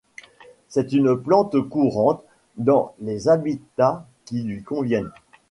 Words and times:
C'est 0.67 0.93
une 0.93 1.15
plante 1.15 1.61
courante 1.69 2.23
dans 2.57 2.95
les 3.01 3.27
habitats 3.27 4.07
qui 4.25 4.41
lui 4.41 4.63
conviennent. 4.63 5.11